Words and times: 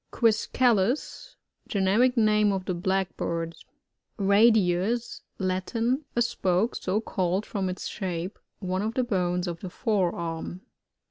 Qoiscalos.— 0.11 1.35
Generic 1.67 2.17
name 2.17 2.51
of 2.51 2.65
the 2.65 2.73
Blackbirds. 2.73 3.63
Radius.— 4.17 5.21
Latin. 5.37 6.05
A 6.15 6.23
spoke— 6.23 6.75
so 6.75 6.99
called 6.99 7.45
from 7.45 7.69
its 7.69 7.87
shape— 7.87 8.39
one 8.71 8.81
of 8.81 8.95
the 8.95 9.03
bones 9.03 9.47
of 9.47 9.59
the 9.59 9.69
fore 9.69 10.15
arm. 10.15 10.61